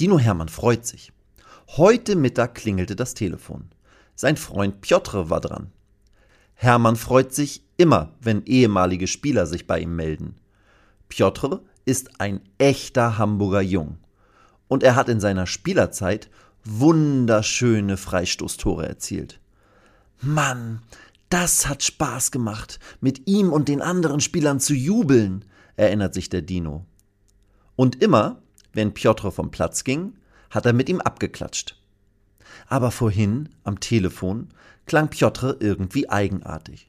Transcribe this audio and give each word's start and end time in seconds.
Dino 0.00 0.18
Hermann 0.18 0.48
freut 0.48 0.86
sich. 0.86 1.12
Heute 1.76 2.14
Mittag 2.14 2.54
klingelte 2.54 2.94
das 2.94 3.14
Telefon. 3.14 3.68
Sein 4.14 4.36
Freund 4.36 4.80
Piotr 4.80 5.28
war 5.28 5.40
dran. 5.40 5.72
Hermann 6.54 6.96
freut 6.96 7.34
sich 7.34 7.64
immer, 7.76 8.12
wenn 8.20 8.44
ehemalige 8.44 9.06
Spieler 9.06 9.46
sich 9.46 9.66
bei 9.66 9.80
ihm 9.80 9.96
melden. 9.96 10.36
Piotr 11.08 11.60
ist 11.84 12.20
ein 12.20 12.40
echter 12.58 13.18
Hamburger 13.18 13.60
Jung. 13.60 13.98
Und 14.68 14.82
er 14.82 14.94
hat 14.94 15.08
in 15.08 15.20
seiner 15.20 15.46
Spielerzeit 15.46 16.30
wunderschöne 16.64 17.96
Freistoßtore 17.96 18.86
erzielt. 18.86 19.40
Mann, 20.20 20.82
das 21.28 21.68
hat 21.68 21.82
Spaß 21.82 22.30
gemacht, 22.30 22.78
mit 23.00 23.26
ihm 23.26 23.52
und 23.52 23.68
den 23.68 23.82
anderen 23.82 24.20
Spielern 24.20 24.60
zu 24.60 24.74
jubeln, 24.74 25.44
erinnert 25.76 26.14
sich 26.14 26.28
der 26.28 26.42
Dino. 26.42 26.86
Und 27.76 28.02
immer, 28.02 28.42
wenn 28.78 28.94
Piotr 28.94 29.32
vom 29.32 29.50
Platz 29.50 29.82
ging, 29.82 30.12
hat 30.50 30.64
er 30.64 30.72
mit 30.72 30.88
ihm 30.88 31.00
abgeklatscht. 31.00 31.76
Aber 32.68 32.92
vorhin, 32.92 33.48
am 33.64 33.80
Telefon, 33.80 34.50
klang 34.86 35.08
Piotr 35.08 35.56
irgendwie 35.58 36.08
eigenartig. 36.08 36.88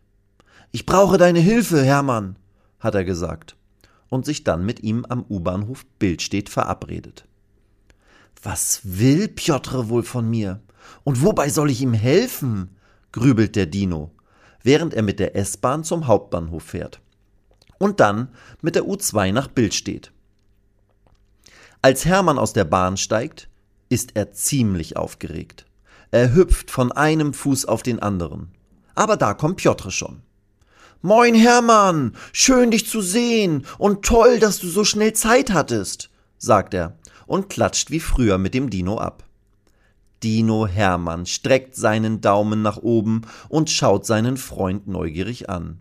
Ich 0.71 0.85
brauche 0.85 1.17
deine 1.17 1.39
Hilfe, 1.39 1.83
Hermann, 1.83 2.35
hat 2.79 2.93
er 2.93 3.03
gesagt 3.03 3.55
und 4.07 4.23
sich 4.23 4.43
dann 4.43 4.67
mit 4.67 4.83
ihm 4.83 5.03
am 5.09 5.25
U-Bahnhof 5.27 5.83
Bildstedt 5.97 6.49
verabredet. 6.49 7.25
Was 8.43 8.81
will 8.83 9.27
Piotr 9.27 9.89
wohl 9.89 10.03
von 10.03 10.29
mir? 10.29 10.61
Und 11.03 11.23
wobei 11.23 11.49
soll 11.49 11.71
ich 11.71 11.81
ihm 11.81 11.93
helfen? 11.93 12.77
grübelt 13.11 13.55
der 13.55 13.65
Dino, 13.65 14.11
während 14.61 14.93
er 14.93 15.01
mit 15.01 15.19
der 15.19 15.35
S-Bahn 15.35 15.83
zum 15.83 16.05
Hauptbahnhof 16.05 16.61
fährt. 16.61 17.01
Und 17.79 17.99
dann 17.99 18.29
mit 18.61 18.75
der 18.75 18.83
U2 18.83 19.31
nach 19.33 19.47
Bildstedt. 19.47 20.11
Als 21.81 22.05
Hermann 22.05 22.37
aus 22.37 22.51
der 22.51 22.65
Bahn 22.65 22.97
steigt, 22.97 23.47
ist 23.87 24.11
er 24.15 24.33
ziemlich 24.33 24.97
aufgeregt. 24.97 25.65
Er 26.11 26.33
hüpft 26.33 26.71
von 26.71 26.91
einem 26.91 27.33
Fuß 27.33 27.65
auf 27.65 27.83
den 27.83 27.99
anderen. 27.99 28.51
Aber 28.95 29.15
da 29.15 29.33
kommt 29.33 29.57
Piotr 29.57 29.89
schon. 29.89 30.21
Moin 31.01 31.35
Hermann, 31.35 32.17
schön 32.33 32.71
dich 32.71 32.89
zu 32.89 33.01
sehen 33.01 33.65
und 33.77 34.03
toll, 34.03 34.39
dass 34.39 34.59
du 34.59 34.67
so 34.67 34.83
schnell 34.83 35.13
Zeit 35.13 35.53
hattest, 35.53 36.09
sagt 36.37 36.73
er 36.73 36.97
und 37.25 37.49
klatscht 37.49 37.91
wie 37.91 38.01
früher 38.01 38.37
mit 38.37 38.53
dem 38.53 38.69
Dino 38.69 38.97
ab. 38.97 39.23
Dino 40.21 40.67
Hermann 40.67 41.25
streckt 41.25 41.77
seinen 41.77 42.19
Daumen 42.19 42.61
nach 42.61 42.75
oben 42.75 43.21
und 43.47 43.69
schaut 43.69 44.05
seinen 44.05 44.35
Freund 44.35 44.89
neugierig 44.89 45.49
an. 45.49 45.79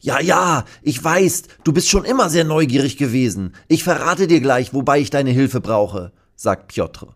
Ja, 0.00 0.18
ja, 0.18 0.64
ich 0.80 1.02
weiß, 1.02 1.42
du 1.62 1.72
bist 1.72 1.90
schon 1.90 2.04
immer 2.04 2.30
sehr 2.30 2.44
neugierig 2.44 2.96
gewesen. 2.96 3.54
Ich 3.68 3.84
verrate 3.84 4.26
dir 4.26 4.40
gleich, 4.40 4.72
wobei 4.72 4.98
ich 4.98 5.10
deine 5.10 5.30
Hilfe 5.30 5.60
brauche, 5.60 6.12
sagt 6.36 6.68
Piotr. 6.68 7.14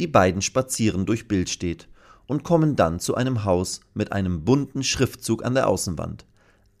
Die 0.00 0.06
beiden 0.06 0.40
spazieren 0.40 1.04
durch 1.04 1.28
Bildstedt 1.28 1.88
und 2.26 2.42
kommen 2.42 2.74
dann 2.74 3.00
zu 3.00 3.14
einem 3.14 3.44
Haus 3.44 3.80
mit 3.92 4.12
einem 4.12 4.44
bunten 4.44 4.82
Schriftzug 4.82 5.44
an 5.44 5.54
der 5.54 5.68
Außenwand. 5.68 6.24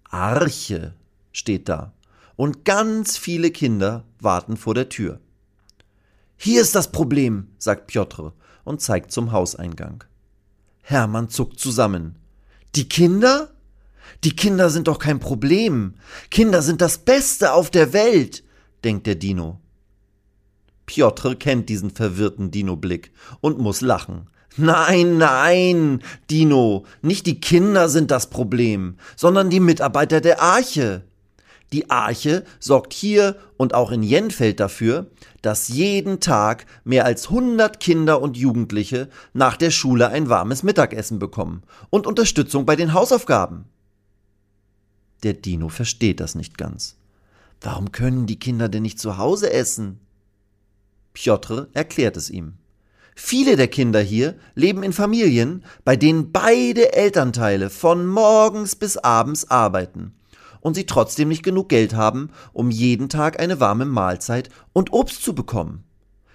Arche 0.08 0.94
steht 1.32 1.68
da. 1.68 1.92
Und 2.36 2.64
ganz 2.64 3.18
viele 3.18 3.50
Kinder 3.50 4.04
warten 4.20 4.56
vor 4.56 4.74
der 4.74 4.88
Tür. 4.88 5.20
Hier 6.38 6.62
ist 6.62 6.74
das 6.74 6.90
Problem, 6.90 7.48
sagt 7.58 7.88
Piotr 7.88 8.32
und 8.64 8.80
zeigt 8.80 9.12
zum 9.12 9.32
Hauseingang. 9.32 10.04
Hermann 10.80 11.28
zuckt 11.28 11.60
zusammen. 11.60 12.16
Die 12.74 12.88
Kinder? 12.88 13.50
Die 14.24 14.36
Kinder 14.36 14.70
sind 14.70 14.88
doch 14.88 14.98
kein 14.98 15.18
Problem. 15.18 15.94
Kinder 16.30 16.62
sind 16.62 16.80
das 16.80 16.98
Beste 16.98 17.52
auf 17.52 17.70
der 17.70 17.92
Welt, 17.92 18.44
denkt 18.84 19.06
der 19.06 19.16
Dino. 19.16 19.60
Piotr 20.86 21.36
kennt 21.36 21.68
diesen 21.68 21.90
verwirrten 21.90 22.50
Dino-Blick 22.50 23.12
und 23.40 23.58
muss 23.58 23.80
lachen. 23.80 24.28
Nein, 24.56 25.16
nein, 25.16 26.02
Dino, 26.30 26.84
nicht 27.00 27.24
die 27.26 27.40
Kinder 27.40 27.88
sind 27.88 28.10
das 28.10 28.28
Problem, 28.28 28.96
sondern 29.16 29.48
die 29.48 29.60
Mitarbeiter 29.60 30.20
der 30.20 30.42
Arche. 30.42 31.04
Die 31.72 31.88
Arche 31.88 32.44
sorgt 32.60 32.92
hier 32.92 33.36
und 33.56 33.72
auch 33.72 33.90
in 33.92 34.02
Jenfeld 34.02 34.60
dafür, 34.60 35.06
dass 35.40 35.68
jeden 35.68 36.20
Tag 36.20 36.66
mehr 36.84 37.06
als 37.06 37.28
100 37.28 37.80
Kinder 37.80 38.20
und 38.20 38.36
Jugendliche 38.36 39.08
nach 39.32 39.56
der 39.56 39.70
Schule 39.70 40.08
ein 40.08 40.28
warmes 40.28 40.62
Mittagessen 40.62 41.18
bekommen 41.18 41.62
und 41.88 42.06
Unterstützung 42.06 42.66
bei 42.66 42.76
den 42.76 42.92
Hausaufgaben. 42.92 43.64
Der 45.22 45.34
Dino 45.34 45.68
versteht 45.68 46.20
das 46.20 46.34
nicht 46.34 46.58
ganz. 46.58 46.96
Warum 47.60 47.92
können 47.92 48.26
die 48.26 48.38
Kinder 48.38 48.68
denn 48.68 48.82
nicht 48.82 48.98
zu 48.98 49.18
Hause 49.18 49.52
essen? 49.52 50.00
Piotr 51.12 51.68
erklärt 51.74 52.16
es 52.16 52.30
ihm. 52.30 52.54
Viele 53.14 53.56
der 53.56 53.68
Kinder 53.68 54.00
hier 54.00 54.36
leben 54.54 54.82
in 54.82 54.92
Familien, 54.92 55.64
bei 55.84 55.96
denen 55.96 56.32
beide 56.32 56.94
Elternteile 56.94 57.70
von 57.70 58.06
morgens 58.06 58.74
bis 58.74 58.96
abends 58.96 59.50
arbeiten 59.50 60.14
und 60.60 60.74
sie 60.74 60.86
trotzdem 60.86 61.28
nicht 61.28 61.42
genug 61.42 61.68
Geld 61.68 61.94
haben, 61.94 62.30
um 62.52 62.70
jeden 62.70 63.08
Tag 63.08 63.38
eine 63.38 63.60
warme 63.60 63.84
Mahlzeit 63.84 64.48
und 64.72 64.92
Obst 64.92 65.22
zu 65.22 65.34
bekommen. 65.34 65.84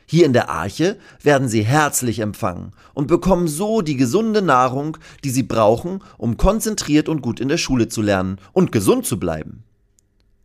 Hier 0.10 0.26
in 0.26 0.32
der 0.32 0.50
Arche 0.50 0.98
werden 1.22 1.50
sie 1.50 1.66
herzlich 1.66 2.20
empfangen 2.20 2.72
und 2.94 3.08
bekommen 3.08 3.50
so 3.50 3.82
die 3.82 3.98
gesunde 3.98 4.42
Nahrung, 4.42 4.98
die 5.26 5.30
sie 5.30 5.44
brauchen, 5.44 6.02
um 6.18 6.38
konzentriert 6.38 7.10
und 7.10 7.22
gut 7.22 7.42
in 7.42 7.50
der 7.50 7.58
Schule 7.58 7.90
zu 7.90 8.02
lernen 8.02 8.40
und 8.54 8.72
gesund 8.72 9.06
zu 9.06 9.20
bleiben. 9.20 9.64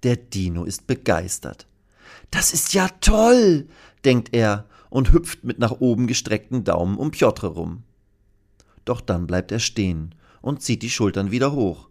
Der 0.03 0.17
Dino 0.17 0.65
ist 0.65 0.89
begeistert. 0.89 1.69
Das 2.33 2.53
ist 2.53 2.75
ja 2.75 2.89
toll, 3.01 3.69
denkt 4.05 4.35
er 4.35 4.67
und 4.91 5.13
hüpft 5.13 5.45
mit 5.45 5.61
nach 5.61 5.81
oben 5.81 6.09
gestreckten 6.09 6.65
Daumen 6.65 6.99
um 6.99 7.13
Piotr 7.13 7.47
rum. 7.47 7.85
Doch 8.85 9.01
dann 9.01 9.29
bleibt 9.29 9.53
er 9.53 9.61
stehen 9.61 10.13
und 10.41 10.61
zieht 10.61 10.83
die 10.83 10.91
Schultern 10.91 11.31
wieder 11.31 11.53
hoch. 11.53 11.89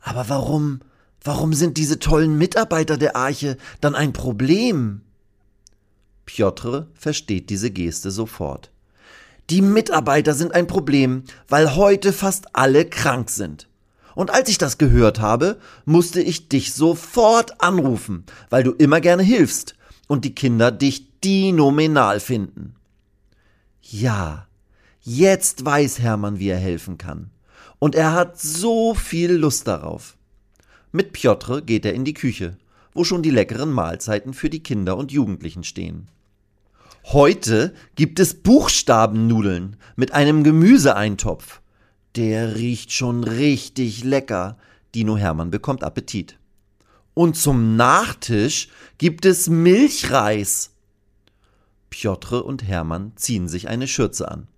Aber 0.00 0.28
warum, 0.28 0.80
warum 1.22 1.52
sind 1.52 1.78
diese 1.78 2.00
tollen 2.00 2.36
Mitarbeiter 2.36 2.96
der 2.96 3.14
Arche 3.14 3.58
dann 3.80 3.94
ein 3.94 4.12
Problem? 4.12 5.02
Piotr 6.26 6.88
versteht 6.94 7.50
diese 7.50 7.70
Geste 7.70 8.10
sofort. 8.10 8.70
Die 9.50 9.60
Mitarbeiter 9.60 10.34
sind 10.34 10.54
ein 10.54 10.66
Problem, 10.66 11.24
weil 11.48 11.76
heute 11.76 12.12
fast 12.12 12.54
alle 12.54 12.86
krank 12.86 13.28
sind. 13.30 13.68
Und 14.14 14.30
als 14.30 14.48
ich 14.48 14.58
das 14.58 14.78
gehört 14.78 15.20
habe, 15.20 15.58
musste 15.84 16.20
ich 16.22 16.48
dich 16.48 16.72
sofort 16.72 17.60
anrufen, 17.60 18.24
weil 18.48 18.62
du 18.62 18.72
immer 18.72 19.00
gerne 19.00 19.22
hilfst 19.22 19.74
und 20.06 20.24
die 20.24 20.34
Kinder 20.34 20.70
dich 20.70 21.20
dinominal 21.20 22.20
finden. 22.20 22.76
Ja, 23.82 24.46
jetzt 25.02 25.64
weiß 25.64 25.98
Hermann, 25.98 26.38
wie 26.38 26.48
er 26.48 26.58
helfen 26.58 26.96
kann. 26.96 27.30
Und 27.78 27.94
er 27.94 28.12
hat 28.12 28.40
so 28.40 28.94
viel 28.94 29.32
Lust 29.32 29.66
darauf. 29.66 30.16
Mit 30.92 31.12
Piotr 31.12 31.60
geht 31.60 31.84
er 31.84 31.92
in 31.92 32.04
die 32.04 32.14
Küche, 32.14 32.56
wo 32.94 33.04
schon 33.04 33.22
die 33.22 33.30
leckeren 33.30 33.72
Mahlzeiten 33.72 34.32
für 34.32 34.48
die 34.48 34.62
Kinder 34.62 34.96
und 34.96 35.12
Jugendlichen 35.12 35.64
stehen. 35.64 36.08
Heute 37.06 37.74
gibt 37.96 38.18
es 38.18 38.34
Buchstabennudeln 38.34 39.76
mit 39.96 40.12
einem 40.12 40.42
Gemüseeintopf. 40.42 41.60
Der 42.16 42.54
riecht 42.54 42.92
schon 42.92 43.24
richtig 43.24 44.04
lecker. 44.04 44.56
Dino 44.94 45.16
Hermann 45.16 45.50
bekommt 45.50 45.84
Appetit. 45.84 46.38
Und 47.12 47.36
zum 47.36 47.76
Nachtisch 47.76 48.68
gibt 48.96 49.26
es 49.26 49.48
Milchreis. 49.48 50.70
Piotr 51.90 52.44
und 52.44 52.66
Hermann 52.66 53.12
ziehen 53.16 53.48
sich 53.48 53.68
eine 53.68 53.86
Schürze 53.86 54.30
an. 54.30 54.48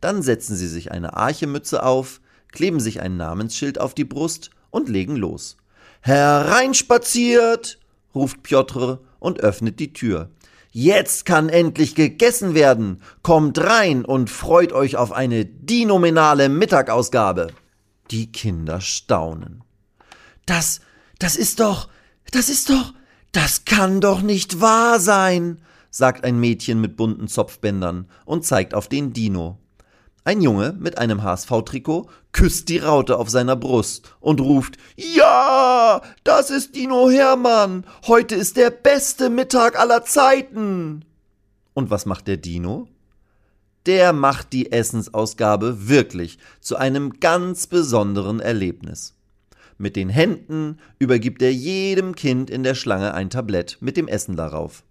Dann 0.00 0.22
setzen 0.22 0.56
sie 0.56 0.68
sich 0.68 0.92
eine 0.92 1.16
Archemütze 1.16 1.82
auf, 1.82 2.20
kleben 2.52 2.80
sich 2.80 3.00
ein 3.00 3.16
Namensschild 3.16 3.80
auf 3.80 3.94
die 3.94 4.04
Brust 4.04 4.50
und 4.70 4.88
legen 4.88 5.16
los. 5.16 5.56
Hereinspaziert! 6.00 7.78
ruft 8.14 8.42
Piotr 8.42 9.00
und 9.18 9.40
öffnet 9.40 9.80
die 9.80 9.92
Tür. 9.92 10.30
Jetzt 10.70 11.24
kann 11.24 11.48
endlich 11.48 11.94
gegessen 11.94 12.54
werden. 12.54 13.02
Kommt 13.22 13.58
rein 13.58 14.04
und 14.04 14.30
freut 14.30 14.72
euch 14.72 14.96
auf 14.96 15.12
eine 15.12 15.44
dinominale 15.44 16.48
Mittagausgabe. 16.48 17.48
Die 18.10 18.30
Kinder 18.30 18.80
staunen. 18.80 19.64
Das, 20.46 20.80
das 21.18 21.36
ist 21.36 21.60
doch, 21.60 21.88
das 22.30 22.48
ist 22.48 22.70
doch, 22.70 22.94
das 23.32 23.64
kann 23.64 24.00
doch 24.00 24.22
nicht 24.22 24.60
wahr 24.60 25.00
sein, 25.00 25.60
sagt 25.90 26.24
ein 26.24 26.38
Mädchen 26.38 26.80
mit 26.80 26.96
bunten 26.96 27.28
Zopfbändern 27.28 28.08
und 28.24 28.46
zeigt 28.46 28.74
auf 28.74 28.88
den 28.88 29.12
Dino. 29.12 29.58
Ein 30.28 30.42
Junge 30.42 30.76
mit 30.78 30.98
einem 30.98 31.22
HSV-Trikot 31.22 32.10
küsst 32.32 32.68
die 32.68 32.80
Raute 32.80 33.16
auf 33.16 33.30
seiner 33.30 33.56
Brust 33.56 34.14
und 34.20 34.42
ruft 34.42 34.76
Ja, 34.94 36.02
das 36.22 36.50
ist 36.50 36.76
Dino 36.76 37.08
Hermann. 37.08 37.86
Heute 38.06 38.34
ist 38.34 38.58
der 38.58 38.68
beste 38.68 39.30
Mittag 39.30 39.80
aller 39.80 40.04
Zeiten. 40.04 41.06
Und 41.72 41.88
was 41.88 42.04
macht 42.04 42.26
der 42.26 42.36
Dino? 42.36 42.88
Der 43.86 44.12
macht 44.12 44.52
die 44.52 44.70
Essensausgabe 44.70 45.88
wirklich 45.88 46.38
zu 46.60 46.76
einem 46.76 47.20
ganz 47.20 47.66
besonderen 47.66 48.40
Erlebnis. 48.40 49.14
Mit 49.78 49.96
den 49.96 50.10
Händen 50.10 50.78
übergibt 50.98 51.40
er 51.40 51.54
jedem 51.54 52.14
Kind 52.14 52.50
in 52.50 52.64
der 52.64 52.74
Schlange 52.74 53.14
ein 53.14 53.30
Tablett 53.30 53.78
mit 53.80 53.96
dem 53.96 54.08
Essen 54.08 54.36
darauf. 54.36 54.84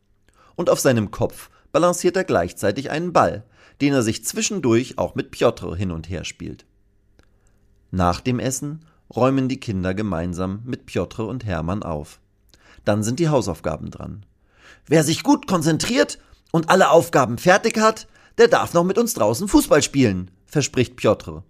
Und 0.56 0.72
auf 0.72 0.80
seinem 0.80 1.12
Kopf 1.12 1.52
balanciert 1.78 2.18
er 2.18 2.24
gleichzeitig 2.24 2.90
einen 2.90 3.14
Ball, 3.14 3.44
den 3.82 3.94
er 3.94 4.02
sich 4.02 4.26
zwischendurch 4.26 4.98
auch 4.98 5.14
mit 5.14 5.30
Piotr 5.30 5.76
hin 5.76 5.92
und 5.92 6.10
her 6.10 6.24
spielt. 6.24 6.66
Nach 7.92 8.20
dem 8.20 8.40
Essen 8.40 8.84
räumen 9.16 9.48
die 9.48 9.60
Kinder 9.60 9.94
gemeinsam 9.94 10.62
mit 10.66 10.88
Piotr 10.88 11.28
und 11.28 11.46
Hermann 11.46 11.84
auf. 11.84 12.20
Dann 12.84 13.04
sind 13.04 13.20
die 13.20 13.30
Hausaufgaben 13.30 13.92
dran. 13.92 14.26
Wer 14.88 15.04
sich 15.04 15.22
gut 15.22 15.46
konzentriert 15.46 16.18
und 16.52 16.72
alle 16.72 16.90
Aufgaben 16.90 17.38
fertig 17.38 17.78
hat, 17.78 18.08
der 18.40 18.48
darf 18.48 18.74
noch 18.74 18.84
mit 18.84 18.98
uns 18.98 19.14
draußen 19.14 19.48
Fußball 19.48 19.84
spielen, 19.84 20.32
verspricht 20.48 20.96
Piotr. 20.96 21.44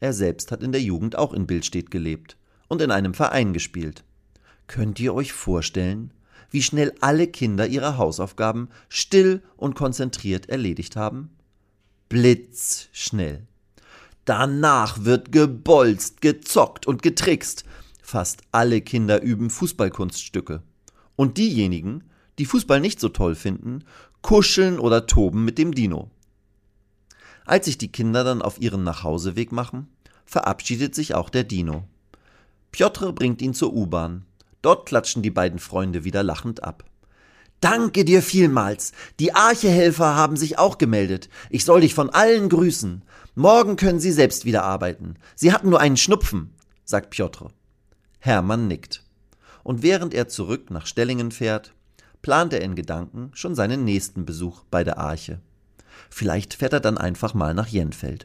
Er 0.00 0.14
selbst 0.14 0.50
hat 0.50 0.64
in 0.64 0.72
der 0.72 0.82
Jugend 0.82 1.16
auch 1.16 1.32
in 1.32 1.46
Bildstedt 1.46 1.92
gelebt 1.92 2.36
und 2.66 2.82
in 2.82 2.90
einem 2.90 3.14
Verein 3.14 3.52
gespielt. 3.52 4.02
Könnt 4.66 4.98
ihr 4.98 5.14
euch 5.14 5.32
vorstellen, 5.32 6.12
wie 6.54 6.62
schnell 6.62 6.94
alle 7.00 7.26
Kinder 7.26 7.66
ihre 7.66 7.98
Hausaufgaben 7.98 8.68
still 8.88 9.42
und 9.56 9.74
konzentriert 9.74 10.48
erledigt 10.48 10.94
haben? 10.94 11.30
Blitzschnell. 12.08 13.48
Danach 14.24 15.04
wird 15.04 15.32
gebolzt, 15.32 16.20
gezockt 16.20 16.86
und 16.86 17.02
getrickst. 17.02 17.64
Fast 18.00 18.42
alle 18.52 18.82
Kinder 18.82 19.20
üben 19.20 19.50
Fußballkunststücke. 19.50 20.62
Und 21.16 21.38
diejenigen, 21.38 22.04
die 22.38 22.46
Fußball 22.46 22.78
nicht 22.78 23.00
so 23.00 23.08
toll 23.08 23.34
finden, 23.34 23.82
kuscheln 24.22 24.78
oder 24.78 25.08
toben 25.08 25.44
mit 25.44 25.58
dem 25.58 25.74
Dino. 25.74 26.08
Als 27.44 27.64
sich 27.64 27.78
die 27.78 27.90
Kinder 27.90 28.22
dann 28.22 28.42
auf 28.42 28.60
ihren 28.60 28.84
Nachhauseweg 28.84 29.50
machen, 29.50 29.88
verabschiedet 30.24 30.94
sich 30.94 31.16
auch 31.16 31.30
der 31.30 31.42
Dino. 31.42 31.88
Piotr 32.70 33.12
bringt 33.12 33.42
ihn 33.42 33.54
zur 33.54 33.72
U-Bahn. 33.72 34.24
Dort 34.64 34.86
klatschen 34.86 35.20
die 35.22 35.30
beiden 35.30 35.58
Freunde 35.58 36.04
wieder 36.04 36.22
lachend 36.22 36.64
ab. 36.64 36.84
Danke 37.60 38.06
dir 38.06 38.22
vielmals. 38.22 38.92
Die 39.20 39.34
Archehelfer 39.34 40.16
haben 40.16 40.38
sich 40.38 40.58
auch 40.58 40.78
gemeldet. 40.78 41.28
Ich 41.50 41.66
soll 41.66 41.82
dich 41.82 41.94
von 41.94 42.08
allen 42.08 42.48
grüßen. 42.48 43.02
Morgen 43.34 43.76
können 43.76 44.00
sie 44.00 44.10
selbst 44.10 44.46
wieder 44.46 44.64
arbeiten. 44.64 45.16
Sie 45.34 45.52
hatten 45.52 45.68
nur 45.68 45.80
einen 45.80 45.98
Schnupfen, 45.98 46.54
sagt 46.82 47.10
Piotr. 47.10 47.50
Hermann 48.20 48.66
nickt. 48.66 49.04
Und 49.64 49.82
während 49.82 50.14
er 50.14 50.28
zurück 50.28 50.70
nach 50.70 50.86
Stellingen 50.86 51.30
fährt, 51.30 51.74
plant 52.22 52.54
er 52.54 52.62
in 52.62 52.74
Gedanken 52.74 53.32
schon 53.34 53.54
seinen 53.54 53.84
nächsten 53.84 54.24
Besuch 54.24 54.64
bei 54.70 54.82
der 54.82 54.96
Arche. 54.96 55.42
Vielleicht 56.08 56.54
fährt 56.54 56.72
er 56.72 56.80
dann 56.80 56.96
einfach 56.96 57.34
mal 57.34 57.52
nach 57.52 57.68
Jenfeld. 57.68 58.24